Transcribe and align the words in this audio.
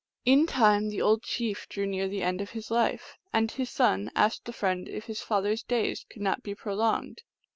In 0.25 0.47
time 0.47 0.89
the 0.89 0.99
old 0.99 1.21
chief 1.21 1.69
drew 1.69 1.85
near 1.85 2.07
the 2.07 2.23
end 2.23 2.41
of 2.41 2.49
his 2.49 2.71
life, 2.71 3.19
and 3.31 3.51
his 3.51 3.69
son 3.69 4.09
asked 4.15 4.45
the 4.45 4.51
friend 4.51 4.89
if 4.89 5.05
his 5.05 5.21
father 5.21 5.51
s 5.51 5.61
days 5.61 6.07
could 6.09 6.23
not 6.23 6.41
be 6.41 6.55
prolonged. 6.55 7.21